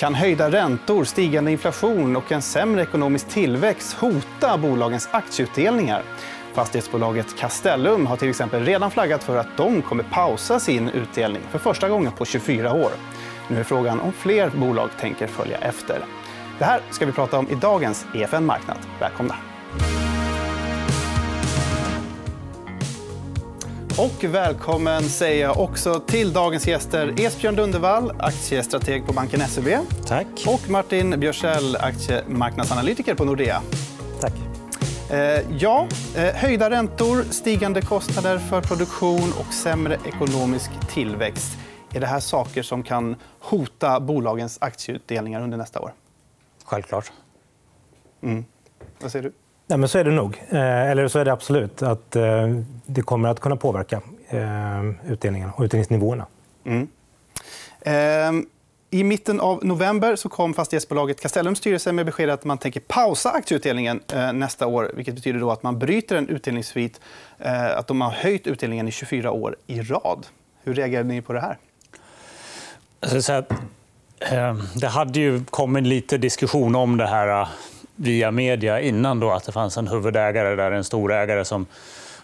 [0.00, 6.02] Kan höjda räntor, stigande inflation och en sämre ekonomisk tillväxt hota bolagens aktieutdelningar?
[6.54, 11.58] Fastighetsbolaget Castellum har till exempel redan flaggat för att de kommer pausa sin utdelning för
[11.58, 12.90] första gången på 24 år.
[13.48, 16.04] Nu är frågan om fler bolag tänker följa efter.
[16.58, 18.78] Det här ska vi prata om i dagens EFN Marknad.
[19.00, 19.34] Välkomna!
[24.00, 29.66] Och välkommen säger jag också till dagens gäster Esbjörn Lundevall, aktiestrateg på banken SEB.
[30.06, 30.26] Tack.
[30.46, 33.62] Och Martin Björsell, aktiemarknadsanalytiker på Nordea.
[34.20, 34.32] Tack.
[35.10, 35.18] Eh,
[35.58, 41.58] ja, eh, höjda räntor, stigande kostnader för produktion och sämre ekonomisk tillväxt.
[41.94, 45.92] Är det här saker som kan hota bolagens aktieutdelningar under nästa år?
[46.64, 47.12] Självklart.
[48.22, 48.44] Mm.
[49.00, 49.32] Vad säger du?
[49.70, 50.42] Nej, men så är det nog.
[50.48, 51.82] Eh, eller så är det absolut.
[51.82, 52.10] att
[52.86, 54.00] Det kommer att kunna påverka
[55.08, 56.26] utdelningen och utdelningsnivåerna.
[56.64, 56.88] Mm.
[57.80, 58.46] Ehm,
[58.90, 63.30] I mitten av november så kom fastighetsbolaget Castellums styrelse med beskedet att man tänker pausa
[63.30, 64.00] aktieutdelningen
[64.32, 64.90] nästa år.
[64.94, 67.00] vilket betyder då att man bryter en utdelningssvit.
[67.76, 70.26] Att de har höjt utdelningen i 24 år i rad.
[70.64, 71.58] Hur reagerade ni på det här?
[73.20, 77.48] Så eh, det hade ju kommit lite diskussion om det här eh,
[78.02, 81.66] via media innan då, att det fanns en huvudägare, där, en storägare som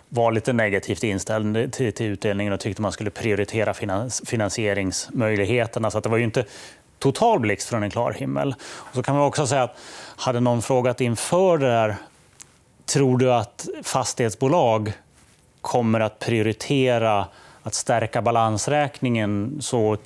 [0.09, 5.91] var lite negativt inställd till, till utdelningen och tyckte man skulle prioritera finans, finansieringsmöjligheterna.
[5.91, 6.45] Så det var ju inte
[6.99, 8.55] total blixt från en klar himmel.
[8.61, 9.77] Och så kan man också säga att
[10.17, 11.97] hade någon frågat inför det där,
[12.87, 14.93] tror du att fastighetsbolag
[15.61, 17.27] kommer att prioritera
[17.63, 19.97] att stärka balansräkningen så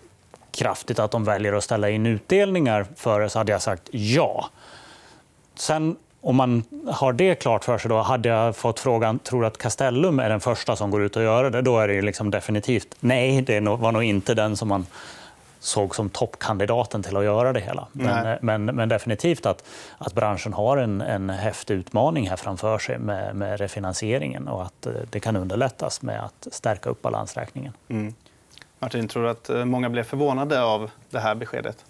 [0.51, 4.51] kraftigt att de väljer att ställa in utdelningar för det, så hade jag sagt ja.
[5.61, 9.59] Sen om man har det klart för sig, då hade jag fått frågan tror att
[9.59, 11.63] Castellum är den första som går ut och gör det.
[11.63, 13.43] Då är det liksom definitivt nej.
[13.43, 14.87] Det var nog inte den som man
[15.59, 17.87] såg som toppkandidaten till att göra det hela.
[17.93, 19.65] Men, men, men, definitivt att,
[19.99, 24.87] att branschen har en, en häftig utmaning här framför sig med, med refinansieringen och att
[24.87, 27.73] eh, det kan underlättas med att stärka upp balansräkningen.
[27.89, 28.15] Mm.
[28.79, 31.85] Martin, tror du att eh, många blev förvånade av det här beskedet?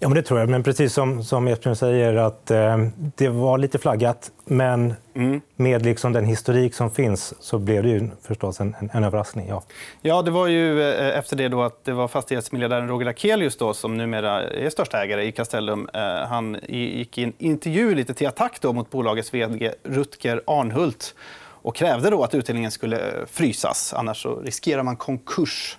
[0.00, 0.48] Ja, men det tror jag.
[0.48, 2.78] Men precis som, som Esbjörn säger, att eh,
[3.16, 4.30] det var lite flaggat.
[4.44, 5.40] Men mm.
[5.56, 9.48] med liksom den historik som finns så blev det ju förstås en, en, en överraskning.
[9.48, 9.62] Ja.
[10.00, 13.74] ja, det var ju eh, efter det då att det var fastighetsmiljardären Roger Akelius då,
[13.74, 15.88] som numera är största ägare i Castellum.
[15.94, 21.14] Eh, han gick i en intervju lite till attack då mot bolagets vd Rutger Arnhult
[21.40, 23.94] och krävde då att utdelningen skulle eh, frysas.
[23.96, 25.78] Annars så riskerar man konkurs.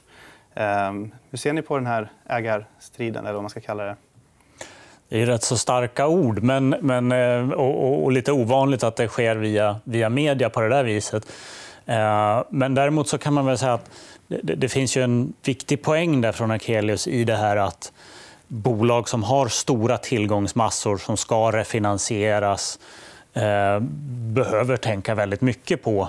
[0.53, 3.95] Ehm, hur ser ni på den här ägarstriden, eller vad man ska kalla det?
[5.09, 9.07] Det är rätt så starka ord, men, men, eh, och, och, lite ovanligt att det
[9.07, 11.23] sker via, via media på det där viset.
[11.85, 13.89] Eh, men däremot så kan man väl säga att
[14.27, 17.91] det, det finns ju en viktig poäng där från Akelius i det här att
[18.47, 22.79] bolag som har stora tillgångsmassor som ska refinansieras
[23.33, 23.79] eh,
[24.33, 26.07] behöver tänka väldigt mycket på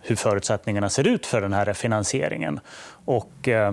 [0.00, 2.60] hur förutsättningarna ser ut för den här refinansieringen.
[3.04, 3.72] Och, eh,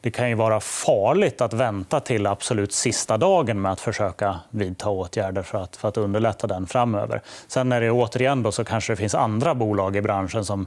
[0.00, 4.90] det kan ju vara farligt att vänta till absolut sista dagen med att försöka vidta
[4.90, 7.22] åtgärder för att, för att underlätta den framöver.
[7.46, 10.66] Sen är det återigen då, så kanske det finns andra bolag i branschen som,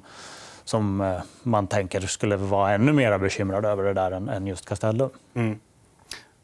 [0.64, 4.70] som eh, man tänker skulle vara ännu mer bekymrade över det där än, än just
[4.70, 5.10] Castellum.
[5.34, 5.60] Mm.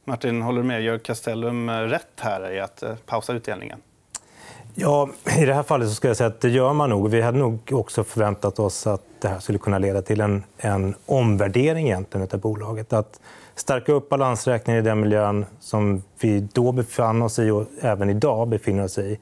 [0.05, 0.81] Martin, håller du med?
[0.81, 3.79] Gör Castellum eh, rätt här i att eh, pausa utdelningen?
[4.79, 7.09] Ja, I det här fallet så ska jag säga att det gör man nog.
[7.09, 10.95] Vi hade nog också förväntat oss att det här skulle kunna leda till en, en
[11.05, 12.93] omvärdering egentligen av bolaget.
[12.93, 13.19] Att
[13.55, 18.47] stärka upp balansräkningen i den miljön som vi då befann oss i och även idag
[18.47, 19.19] befinner oss i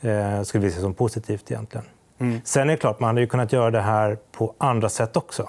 [0.00, 1.50] eh, skulle vi se som positivt.
[1.50, 1.86] egentligen.
[2.18, 2.40] Mm.
[2.44, 5.48] Sen är det klart, man hade ju kunnat göra det här på andra sätt också.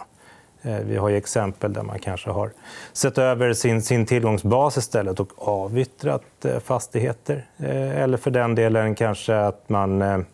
[0.62, 2.52] Eh, vi har exempel där man kanske har
[2.94, 7.46] sett över sin, sin tillgångsbas istället och avyttrat eh, fastigheter.
[7.58, 10.26] Eh, eller för den delen kanske att man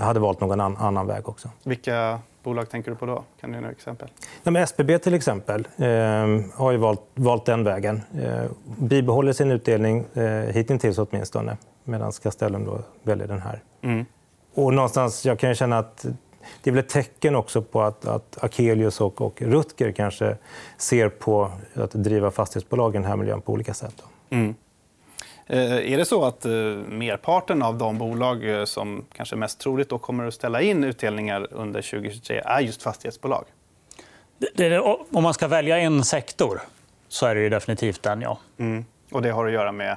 [0.00, 1.48] hade valt någon annan väg också.
[1.62, 3.24] Vilka bolag tänker du på då?
[3.40, 4.08] Kan du ge några exempel?
[4.42, 5.68] Ja, men SBB till exempel
[6.54, 8.02] har ju valt, valt den vägen.
[8.78, 13.62] bibehåller sin utdelning, eh, hittills åtminstone medan Castellum då väljer den här.
[13.82, 14.04] Mm.
[14.54, 16.06] Och någonstans, jag kan känna att
[16.62, 20.36] det är väl ett tecken också på att, att Akelius och, och Rutger kanske
[20.76, 24.02] ser på att driva fastighetsbolag i den här miljön på olika sätt.
[24.30, 24.54] Mm.
[25.46, 26.52] Eh, är det så att eh,
[26.88, 31.46] merparten av de bolag eh, som kanske mest troligt då kommer att ställa in utdelningar
[31.50, 33.44] under 2023 är just fastighetsbolag?
[34.38, 36.60] Det, det, om man ska välja en sektor
[37.08, 38.20] så är det definitivt den.
[38.20, 38.38] ja.
[38.58, 38.84] Mm.
[39.10, 39.96] Och Det har att göra med?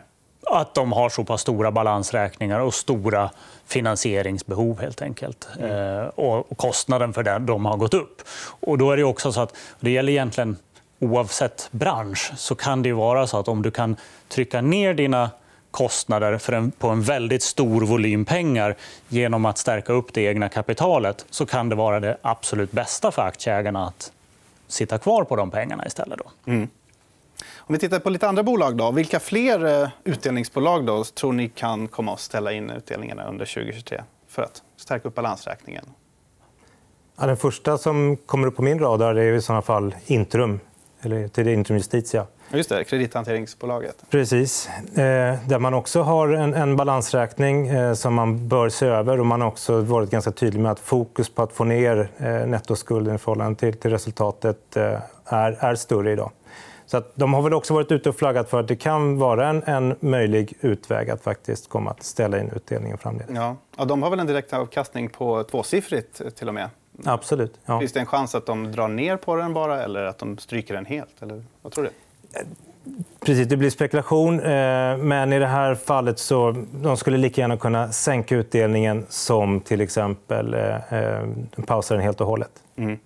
[0.52, 3.30] Att de har så pass stora balansräkningar och stora
[3.66, 4.82] finansieringsbehov.
[4.82, 5.48] helt enkelt.
[5.60, 6.00] Mm.
[6.00, 8.22] Eh, och kostnaden för det de har gått upp.
[8.60, 10.58] Och då är det också så att det gäller egentligen
[11.00, 13.96] oavsett bransch så kan det vara så att om du kan
[14.28, 15.30] trycka ner dina
[15.72, 18.76] kostnader för en, på en väldigt stor volym pengar
[19.08, 23.22] genom att stärka upp det egna kapitalet så kan det vara det absolut bästa för
[23.22, 24.12] aktieägarna att
[24.68, 26.20] sitta kvar på de pengarna istället.
[26.20, 26.52] Då.
[26.52, 26.68] Mm.
[27.72, 31.50] Om vi tittar på lite andra bolag, då, vilka fler eh, utdelningsbolag då, tror ni
[31.50, 35.86] kan komma att ställa in utdelningarna under 2023 för att stärka upp balansräkningen?
[37.20, 40.60] Ja, den första som kommer upp på min radar är i sådana fall Intrum,
[41.02, 42.26] eller till Intrum Justitia.
[42.50, 43.96] Just det, kredithanteringsbolaget.
[44.10, 44.70] Precis.
[44.70, 49.20] Eh, där man också har en, en balansräkning eh, som man bör se över.
[49.20, 52.48] Och man har också varit ganska tydlig med att fokus på att få ner eh,
[52.48, 56.32] nettoskulden i förhållande till, till resultatet eh, är, är större idag.
[56.92, 59.48] Så att de har väl också varit ute och flaggat för att det kan vara
[59.48, 63.36] en, en möjlig utväg att faktiskt komma att ställa in utdelningen framdeles.
[63.36, 63.56] Ja.
[63.78, 66.70] Ja, de har väl en direktavkastning på tvåsiffrigt till och med?
[67.06, 67.54] Absolut.
[67.66, 67.80] Ja.
[67.80, 70.74] Finns det en chans att de drar ner på den bara eller att de stryker
[70.74, 71.22] den helt?
[71.22, 71.90] Eller vad tror du?
[73.20, 74.40] Precis, det blir spekulation.
[74.40, 79.60] Eh, men i det här fallet så de skulle lika gärna kunna sänka utdelningen som
[79.60, 81.24] till exempel eh, eh,
[81.68, 82.52] pausa den helt och hållet.
[82.76, 83.00] Mm.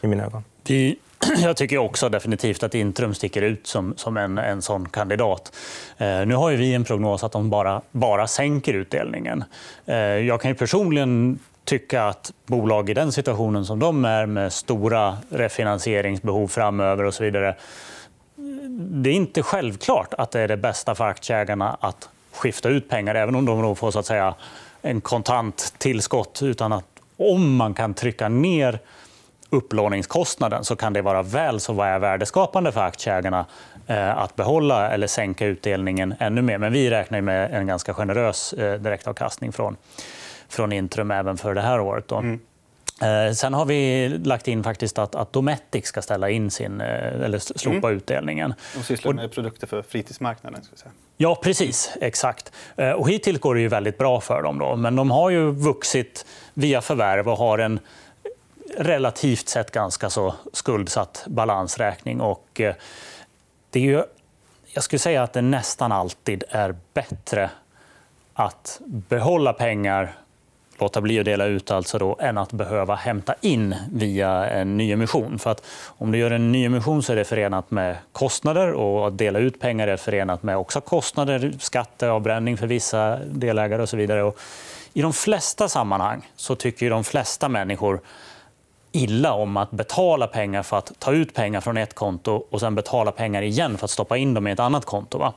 [0.00, 0.44] I mina ögon.
[0.66, 0.98] Vi,
[1.42, 5.52] jag tycker också definitivt att Intrum sticker ut som, som en, en sån kandidat.
[5.98, 9.44] Eh, nu har vi en prognos att de bara, bara sänker utdelningen.
[9.86, 15.18] Eh, jag kan personligen tycka att bolag i den situationen som de är med stora
[15.30, 17.56] refinansieringsbehov framöver och så vidare
[18.78, 23.14] det är inte självklart att det är det bästa för aktieägarna att skifta ut pengar,
[23.14, 24.34] även om de får så att säga,
[24.82, 26.40] en kontant tillskott.
[26.42, 26.84] Utan att
[27.16, 28.78] om man kan trycka ner
[29.52, 33.46] upplåningskostnaden så kan det vara väl så värdeskapande för aktieägarna
[33.86, 36.58] eh, att behålla eller sänka utdelningen ännu mer.
[36.58, 39.76] Men vi räknar med en ganska generös eh, direktavkastning från,
[40.48, 42.08] från Intrum även för det här året.
[42.08, 42.16] Då.
[42.16, 42.40] Mm.
[43.02, 47.38] Eh, sen har vi lagt in faktiskt att, att Dometic ska ställa in sin, eller
[47.38, 47.96] slopa mm.
[47.96, 48.54] utdelningen.
[48.76, 50.62] De sysslar med produkter för fritidsmarknaden.
[50.64, 50.92] Ska säga.
[51.16, 51.96] Ja, precis.
[52.00, 52.52] Exakt.
[52.96, 54.58] Och hittills går det ju väldigt bra för dem.
[54.58, 54.76] Då.
[54.76, 57.80] Men de har ju vuxit via förvärv och har en
[58.78, 62.20] relativt sett ganska så skuldsatt balansräkning.
[62.20, 62.74] Och eh,
[63.70, 64.02] det är ju,
[64.66, 67.50] jag skulle säga att det nästan alltid är bättre
[68.34, 70.14] att behålla pengar
[70.82, 75.38] låta bli att dela ut alltså då, än att behöva hämta in via en nyemission.
[75.38, 79.18] För att om du gör en nyemission så är det förenat med kostnader och att
[79.18, 84.22] dela ut pengar är förenat med också kostnader, skatteavbränning för vissa delägare och så vidare.
[84.22, 84.38] Och
[84.92, 88.00] I de flesta sammanhang så tycker de flesta människor
[88.92, 92.74] illa om att betala pengar för att ta ut pengar från ett konto och sen
[92.74, 95.18] betala pengar igen för att stoppa in dem i ett annat konto.
[95.18, 95.34] Va?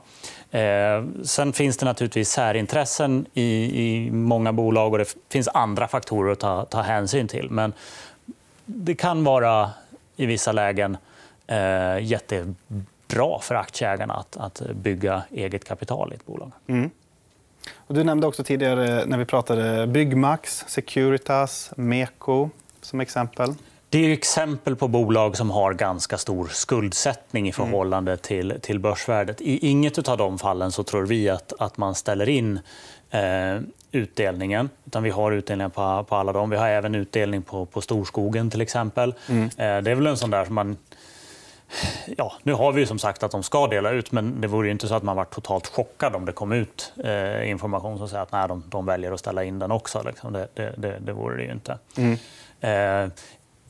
[0.58, 6.32] Eh, sen finns det naturligtvis särintressen i, i många bolag och det finns andra faktorer
[6.32, 7.50] att ta, ta hänsyn till.
[7.50, 7.72] Men
[8.64, 9.70] det kan vara
[10.16, 10.96] i vissa lägen
[11.46, 16.52] eh, jättebra för aktieägarna att, att bygga eget kapital i ett bolag.
[16.66, 16.90] Mm.
[17.76, 22.50] Och du nämnde också tidigare eh, när vi pratade Byggmax, Securitas, Meko
[22.86, 23.54] som exempel.
[23.88, 27.52] Det är exempel på bolag som har ganska stor skuldsättning i mm.
[27.52, 29.40] förhållande till, till börsvärdet.
[29.40, 32.60] I inget av de fallen så tror vi att, att man ställer in
[33.10, 33.60] eh,
[33.92, 34.70] utdelningen.
[34.84, 36.50] Utan vi har utdelningar på, på alla dem.
[36.50, 39.14] Vi har även utdelning på, på Storskogen till exempel.
[39.28, 39.44] Mm.
[39.44, 40.76] Eh, det är väl en sån där som man...
[42.16, 44.88] Ja, nu har vi som sagt att de ska dela ut men det vore inte
[44.88, 48.32] så att man var totalt chockad om det kom ut eh, information som säger att
[48.32, 50.02] nej, de, de väljer att ställa in den också.
[50.02, 50.32] Liksom.
[50.32, 51.78] Det, det, det, det vore det ju inte.
[51.96, 52.18] Mm.
[52.60, 53.08] Eh,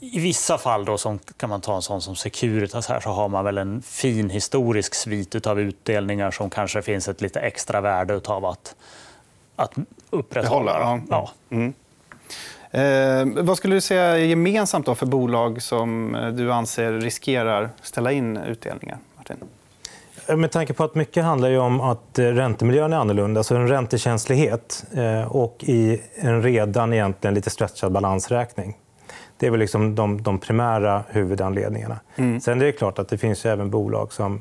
[0.00, 3.28] i vissa fall, då, som kan man ta en sån som Securitas, här, så har
[3.28, 8.20] man väl en fin historisk svit av utdelningar som kanske finns ett lite extra värde
[8.26, 8.74] av att,
[9.56, 9.72] att
[10.10, 10.80] upprätthålla.
[10.80, 11.00] Ja.
[11.10, 11.30] ja.
[11.50, 11.74] Mm.
[12.70, 17.70] Eh, vad skulle du säga är gemensamt då för bolag som eh, du anser riskerar
[17.82, 18.98] ställa in utdelningar?
[19.16, 19.36] Martin?
[20.28, 24.84] Med tanke på att mycket handlar om att eh, räntemiljön är annorlunda, så en räntekänslighet
[24.94, 28.76] eh, och i en redan egentligen lite stretchad balansräkning.
[29.38, 32.00] Det är väl liksom de, de primära huvudanledningarna.
[32.16, 32.40] Mm.
[32.40, 34.40] Sen är det klart att det finns även bolag som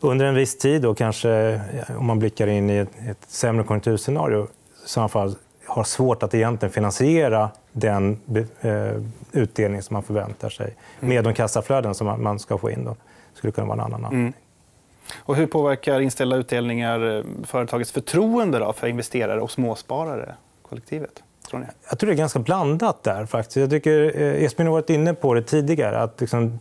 [0.00, 1.60] under en viss tid, och kanske
[1.98, 6.34] om man blickar in i ett, ett sämre konjunkturscenario, i så fall har svårt att
[6.34, 8.20] egentligen finansiera den
[8.60, 9.02] eh,
[9.32, 11.14] utdelning som man förväntar sig mm.
[11.14, 12.84] med de kassaflöden som man ska få in.
[12.84, 12.90] Då.
[12.90, 14.20] Det skulle kunna vara en annan anledning.
[14.20, 14.32] Mm.
[15.16, 20.34] Och hur påverkar inställda utdelningar eh, företagets förtroende då för investerare och småsparare?
[20.68, 21.22] kollektivet?
[21.50, 21.66] Tror ni?
[21.88, 23.26] Jag tror det är ganska blandat där.
[23.26, 23.56] faktiskt.
[23.56, 25.98] Jag tycker, eh, har varit inne på det tidigare.
[25.98, 26.58] att liksom,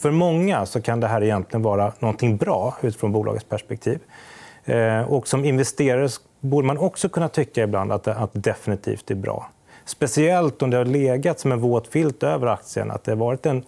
[0.00, 3.98] För många så kan det här egentligen vara någonting bra utifrån bolagets perspektiv.
[4.64, 6.08] Eh, och som investerare
[6.40, 9.50] borde man också kunna tycka ibland att det, att definitivt är bra.
[9.84, 12.90] Speciellt om det har legat som en våt filt över aktien.
[12.90, 13.64] Att det har varit en,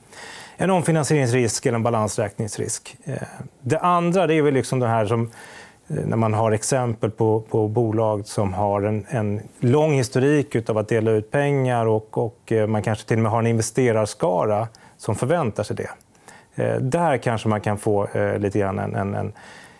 [0.56, 2.96] en omfinansieringsrisk eller en balansräkningsrisk.
[3.04, 3.16] Eh,
[3.60, 5.30] det andra det är väl liksom det här som
[5.88, 10.78] eh, när man har exempel på, på bolag som har en, en lång historik av
[10.78, 14.68] att dela ut pengar och, och eh, man kanske till och med har en investerarskara
[14.96, 15.90] som förväntar sig det.
[16.80, 18.08] Där kanske man kan få
[18.38, 19.32] lite grann en, en, en,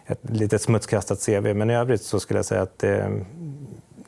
[0.06, 1.54] ett lite smutskastat CV.
[1.54, 3.10] Men i övrigt så skulle jag säga att det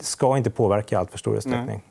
[0.01, 1.83] ska inte påverka i allt för stor utsträckning.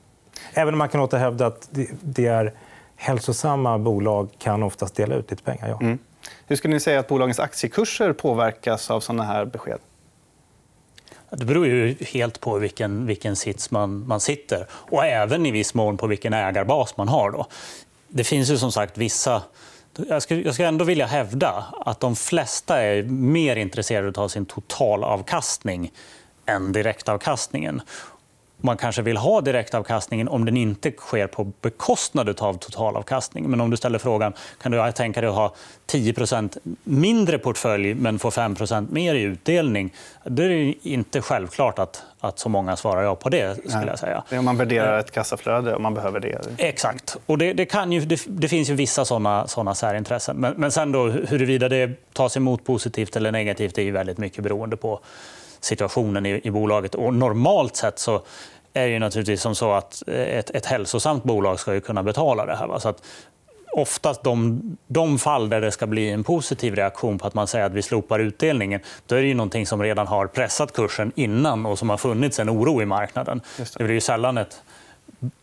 [0.53, 1.69] Även om man kan återhävda att
[2.01, 2.53] det är
[2.97, 5.67] hälsosamma bolag kan oftast dela ut lite pengar.
[5.69, 5.79] Ja.
[5.81, 5.99] Mm.
[6.47, 9.79] Hur skulle ni säga att bolagens aktiekurser påverkas av såna här besked?
[11.29, 15.73] Det beror ju helt på vilken, vilken sits man, man sitter och även i viss
[15.73, 17.31] mån på vilken ägarbas man har.
[17.31, 17.47] Då.
[18.07, 19.43] Det finns ju som sagt vissa...
[20.09, 24.45] Jag skulle, jag skulle ändå vilja hävda att de flesta är mer intresserade av sin
[24.45, 25.91] totalavkastning
[26.45, 27.81] än direktavkastningen
[28.57, 33.49] man kanske vill ha direktavkastningen om den inte sker på bekostnad av totalavkastning.
[33.49, 35.53] Men om du ställer frågan kan du tänka dig att ha
[35.87, 39.93] 10% mindre portfölj men få 5% mer i utdelning.
[40.23, 43.69] Det är inte självklart att, att så många svarar ja på det.
[43.69, 44.23] skulle jag säga.
[44.29, 46.39] Det om man värderar ett kassaflöde om man behöver det.
[46.57, 47.17] Exakt.
[47.25, 50.37] Och det, det kan ju, det, det, finns ju vissa såna, såna särintressen.
[50.37, 54.43] Men, men sen då, huruvida det tas emot positivt eller negativt är ju väldigt mycket
[54.43, 54.99] beroende på
[55.59, 56.95] situationen i, i bolaget.
[56.95, 58.21] Och normalt sett så
[58.73, 62.55] är det naturligtvis som så att ett, ett hälsosamt bolag ska ju kunna betala det
[62.55, 62.67] här.
[62.67, 62.79] Va?
[62.79, 63.03] Så att
[63.71, 67.65] oftast de, de fall där det ska bli en positiv reaktion på att man säger
[67.65, 71.65] att vi slopar utdelningen, då är det ju någonting som redan har pressat kursen innan
[71.65, 73.41] och som har funnits en oro i marknaden.
[73.57, 73.73] Det.
[73.77, 74.61] det blir ju sällan ett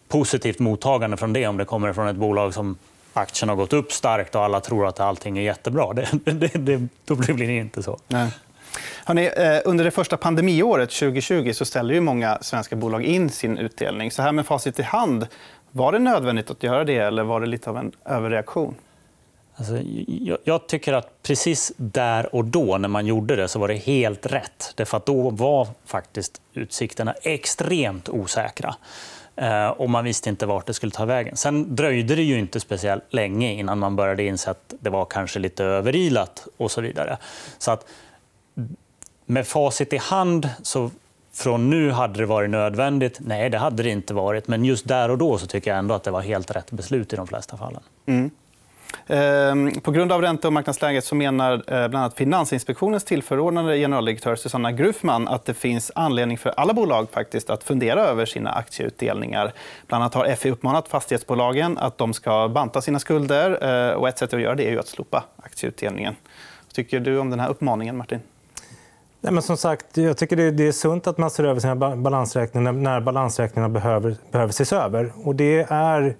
[0.08, 2.76] positivt mottagande från det om det kommer från ett bolag som
[3.12, 5.92] aktien har gått upp starkt och alla tror att allting är jättebra.
[5.94, 7.98] Det, det, det, då blir det inte så.
[8.08, 8.30] Nej.
[9.04, 13.58] Hörrni, eh, under det första pandemiåret 2020 så ställde ju många svenska bolag in sin
[13.58, 14.10] utdelning.
[14.10, 15.26] Så här med facit i hand,
[15.70, 18.74] var det nödvändigt att göra det eller var det lite av en överreaktion?
[19.56, 19.78] Alltså,
[20.44, 24.26] jag, tycker att precis där och då, när man gjorde det, så var det helt
[24.26, 24.72] rätt.
[24.76, 28.74] Därför att då var faktiskt utsikterna extremt osäkra.
[29.36, 31.36] Eh, och man visste inte vart det skulle ta vägen.
[31.36, 35.38] Sen dröjde det ju inte speciellt länge innan man började inse att det var kanske
[35.38, 36.46] lite överilat.
[36.56, 37.16] och så vidare.
[37.58, 37.86] Så att
[39.26, 40.90] med facit i hand, så
[41.34, 43.18] från nu hade det varit nödvändigt.
[43.20, 44.48] Nej, det hade det inte varit.
[44.48, 47.12] Men just där och då så tycker jag ändå att det var helt rätt beslut
[47.12, 47.80] i de flesta fallen.
[48.06, 48.30] Mm.
[49.06, 54.36] Ehm, på grund av ränte och marknadsläget så menar eh, bland annat Finansinspektionens tillförordnade generaldirektör
[54.36, 59.52] Susanna Grufman att det finns anledning för alla bolag faktiskt att fundera över sina aktieutdelningar.
[59.86, 63.50] Bland annat har FI uppmanat fastighetsbolagen att de ska banta sina skulder.
[63.90, 66.16] Eh, och ett sätt att göra det är att slopa aktieutdelningen.
[66.66, 68.20] Vad tycker du om den här uppmaningen, Martin?
[69.24, 72.72] Nej, men som sagt, jag tycker det är sunt att man ser över sina balansräkningar
[72.72, 75.12] när balansräkningarna behöver, behöver ses över.
[75.24, 76.16] Och det är,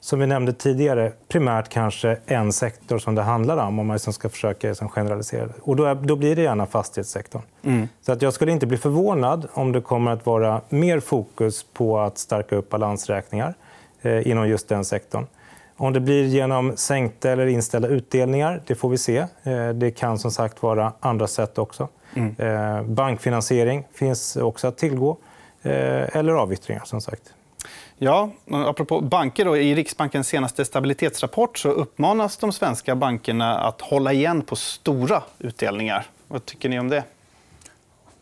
[0.00, 4.12] som vi nämnde tidigare, primärt kanske en sektor som det handlar om om man liksom
[4.12, 5.52] ska försöka liksom generalisera det.
[5.62, 7.42] Och då, är, då blir det gärna fastighetssektorn.
[7.62, 7.88] Mm.
[8.02, 11.98] Så att jag skulle inte bli förvånad om det kommer att vara mer fokus på
[11.98, 13.54] att stärka upp balansräkningar
[14.02, 15.26] eh, inom just den sektorn.
[15.76, 19.26] Om det blir genom sänkta eller inställda utdelningar, det får vi se.
[19.42, 21.88] Eh, det kan som sagt vara andra sätt också.
[22.14, 22.34] Mm.
[22.38, 25.16] Eh, bankfinansiering finns också att tillgå.
[25.62, 27.34] Eh, eller avyttringar, som sagt.
[27.98, 29.44] Ja, apropå banker.
[29.44, 35.22] Då, I Riksbankens senaste stabilitetsrapport så uppmanas de svenska bankerna att hålla igen på stora
[35.38, 36.06] utdelningar.
[36.28, 37.04] Vad tycker ni om det?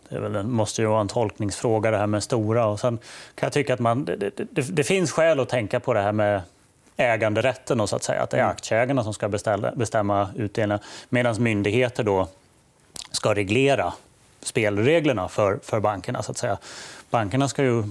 [0.09, 2.67] Det väl, måste ju vara en tolkningsfråga, det här med stora.
[2.67, 2.99] Och sen
[3.35, 6.13] kan jag tycka att man, det, det, det finns skäl att tänka på det här
[6.13, 6.43] med
[6.97, 7.81] äganderätten.
[7.81, 8.23] Och så att, säga.
[8.23, 8.51] att det är mm.
[8.51, 12.29] aktieägarna som ska beställa, bestämma utdelningen medan myndigheter då
[13.11, 13.93] ska reglera
[14.41, 16.23] spelreglerna för, för bankerna.
[16.23, 16.59] Så att säga.
[17.11, 17.85] Bankerna ska ju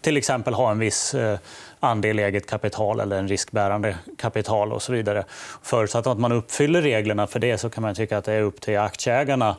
[0.00, 1.38] till exempel ha en viss eh,
[1.80, 5.24] andel eget kapital eller en riskbärande kapital och så vidare.
[5.62, 8.60] Förutsatt att man uppfyller reglerna för det så kan man tycka att det är upp
[8.60, 9.56] till aktieägarna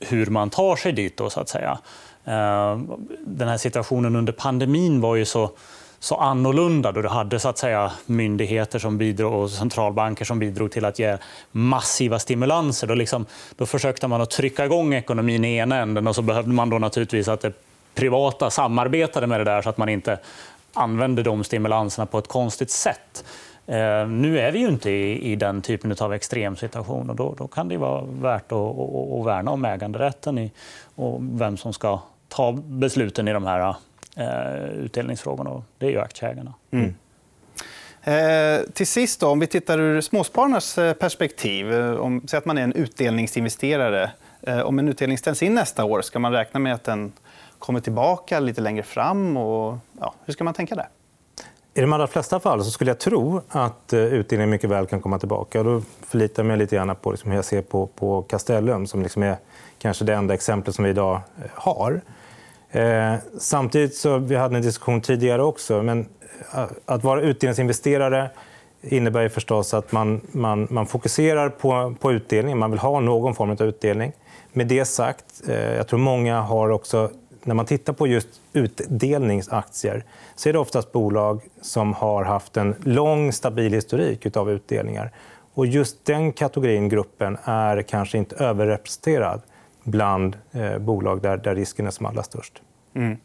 [0.00, 1.16] hur man tar sig dit.
[1.16, 1.78] Då, så att säga.
[2.24, 2.78] Eh,
[3.20, 5.50] den här situationen under pandemin var ju så
[6.00, 10.72] så annorlunda då du hade så att säga, myndigheter som bidrog, och centralbanker som bidrog
[10.72, 11.18] till att ge
[11.52, 12.86] massiva stimulanser.
[12.86, 13.26] Då, liksom,
[13.56, 16.78] då försökte man att trycka igång ekonomin i ena änden och så behövde man då
[16.78, 17.52] naturligtvis att det
[17.94, 20.18] privata samarbetade med det där så att man inte
[20.74, 23.24] använde de stimulanserna på ett konstigt sätt.
[23.66, 27.48] Eh, nu är vi ju inte i, i den typen av extremsituation och då, då
[27.48, 30.50] kan det vara värt att, att, att värna om äganderätten i,
[30.94, 33.74] och vem som ska ta besluten i de här
[34.74, 35.62] utdelningsfrågorna.
[35.78, 36.54] Det är ju aktieägarna.
[36.70, 36.94] Mm.
[38.02, 41.72] Eh, till sist, då, om vi tittar ur småspararnas eh, perspektiv.
[41.72, 44.10] Eh, om, säg att man är en utdelningsinvesterare.
[44.42, 47.12] Eh, om en utdelning ställs in nästa år, ska man räkna med att den
[47.58, 49.36] kommer tillbaka lite längre fram?
[49.36, 50.88] Och, ja, hur ska man tänka där?
[51.74, 55.00] I de allra flesta fall så skulle jag tro att eh, utdelningen mycket väl kan
[55.00, 55.62] komma tillbaka.
[55.62, 59.02] Då förlitar jag mig lite grann på liksom hur jag ser på, på Castellum som
[59.02, 59.36] liksom är
[59.78, 62.00] kanske det enda exemplet som vi idag eh, har.
[62.72, 65.82] Eh, samtidigt så vi hade en diskussion tidigare också.
[65.82, 66.08] Men
[66.54, 68.30] eh, att vara utdelningsinvesterare
[68.82, 72.58] innebär ju förstås att man, man, man fokuserar på, på utdelning.
[72.58, 74.12] Man vill ha någon form av utdelning.
[74.52, 77.10] Med det sagt, eh, jag tror många har också
[77.44, 80.04] när man tittar på just utdelningsaktier
[80.36, 85.10] så är det oftast bolag som har haft en lång, stabil historik av utdelningar.
[85.54, 89.40] Och just den kategorin, gruppen, är kanske inte överrepresenterad
[89.84, 92.62] bland eh, bolag där, där risken är som allra störst.
[92.94, 93.18] Mm.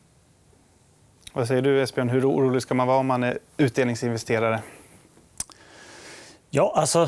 [1.34, 2.10] Vad säger du, Esbjörn?
[2.10, 4.62] Hur orolig ska man vara om man är utdelningsinvesterare?
[6.50, 7.08] Ja, alltså...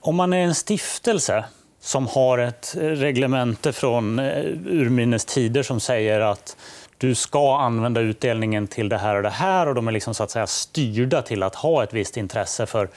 [0.00, 1.44] Om man är en stiftelse
[1.80, 6.56] som har ett reglemente från eh, urminnes tider som säger att
[6.98, 10.22] du ska använda utdelningen till det här och det här och de är liksom så
[10.22, 12.88] att säga styrda till att ha ett visst intresse för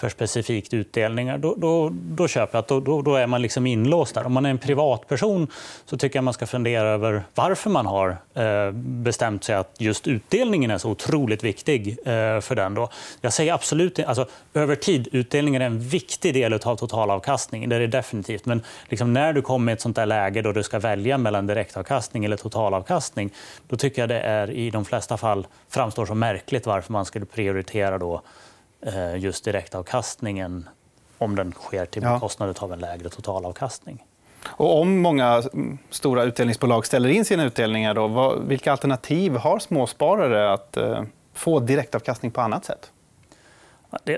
[0.00, 4.14] för specifikt utdelningar, då, då, då köper jag att då, då, är man liksom inlåst
[4.14, 4.26] där.
[4.26, 5.46] Om man är en privatperson
[5.84, 10.06] så tycker jag man ska fundera över varför man har eh, bestämt sig att just
[10.06, 12.74] utdelningen är så otroligt viktig eh, för den.
[12.74, 12.90] Då.
[13.20, 17.70] Jag säger absolut alltså, över tid, utdelningen är en viktig del av totalavkastningen.
[17.70, 18.46] Det är det definitivt.
[18.46, 21.46] Men liksom, när du kommer i ett sånt där läge då du ska välja mellan
[21.46, 23.30] direktavkastning eller totalavkastning,
[23.68, 27.26] då tycker jag det är i de flesta fall framstår som märkligt varför man skulle
[27.26, 28.22] prioritera då
[29.18, 30.68] just direktavkastningen
[31.18, 34.04] om den sker till bekostnad av en lägre totalavkastning.
[34.46, 35.42] Och om många
[35.90, 41.02] stora utdelningsbolag ställer in sina utdelningar, då, vilka alternativ har småsparare att eh,
[41.34, 42.92] få direktavkastning på annat sätt?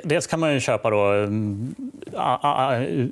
[0.05, 1.75] Dels kan man ju köpa då, mm,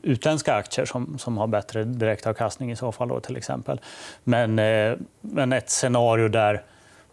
[0.03, 3.09] utländska aktier som, som har bättre direktavkastning i så fall.
[3.09, 3.81] Då, till exempel.
[4.25, 6.63] Men, eh, men ett scenario där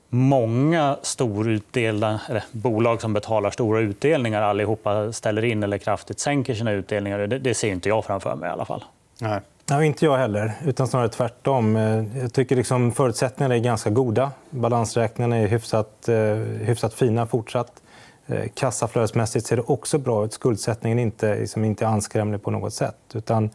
[0.10, 2.22] många storutdelda,
[2.52, 7.20] bolag som betalar stora utdelningar allihopa ställer in eller kraftigt sänker sina utdelningar.
[7.20, 8.84] Det, det ser inte jag framför mig i alla fall.
[9.22, 9.40] Nej.
[9.70, 11.76] Nej, inte jag heller, utan snarare tvärtom.
[11.76, 14.32] Eh, jag tycker liksom förutsättningarna är ganska goda.
[14.50, 16.16] Balansräkningarna är hyfsat, eh,
[16.66, 17.82] hyfsat fina fortsatt.
[18.28, 20.34] Eh, kassaflödesmässigt ser det också bra ut.
[20.34, 22.98] Skuldsättningen är inte, liksom inte anskrämlig på något sätt.
[23.14, 23.50] Utan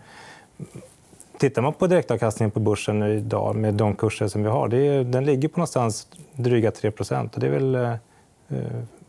[1.43, 5.05] Tittar man på direktavkastningen på börsen idag med de kurser som vi har, det är,
[5.05, 7.95] den ligger på någonstans dryga 3 och Det är väl eh,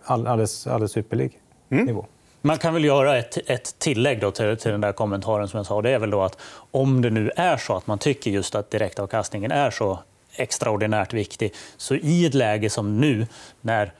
[0.04, 1.86] alldeles, alldeles ypperlig mm.
[1.86, 2.06] nivå.
[2.42, 5.48] Man kan väl göra ett, ett tillägg då till, till den där kommentaren.
[5.48, 5.82] som jag sa.
[5.82, 6.38] Det är väl då att
[6.72, 10.00] om det nu är så att man tycker just att direktavkastningen är så
[10.36, 13.28] extraordinärt viktig, så i ett läge som nu,
[13.62, 13.94] när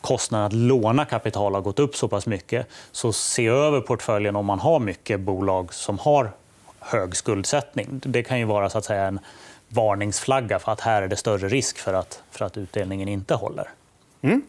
[0.00, 4.46] kostnaden att låna kapital har gått upp så pass mycket, så se över portföljen om
[4.46, 6.30] man har mycket bolag som har
[6.80, 7.86] hög skuldsättning.
[7.90, 9.18] Det kan ju vara så att säga en
[9.68, 13.68] varningsflagga för att här är det större risk för att, för att utdelningen inte håller.
[14.22, 14.42] Mm.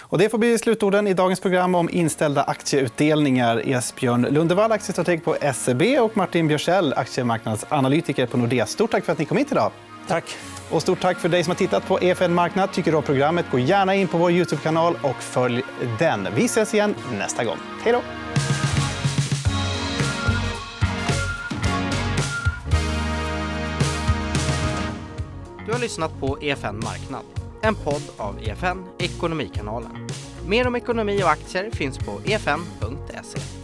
[0.00, 3.62] Och det får bli slutorden i dagens program om inställda aktieutdelningar.
[3.68, 8.66] Esbjörn Lundevall, aktiestrateg på SEB och Martin Björsell, aktiemarknadsanalytiker på Nordea.
[8.66, 9.72] Stort tack för att ni kom hit idag.
[10.08, 10.24] Tack.
[10.70, 12.72] Och stort tack för dig som har tittat på EFN Marknad.
[12.72, 15.62] Tycker du om programmet, gå gärna in på vår Youtube-kanal och följ
[15.98, 16.28] den.
[16.34, 17.58] Vi ses igen nästa gång.
[17.84, 18.00] Hej då!
[25.82, 27.24] Lyssnat på EFN Marknad,
[27.62, 30.08] en podd av EFN Ekonomikanalen.
[30.46, 33.61] Mer om ekonomi och aktier finns på efn.se.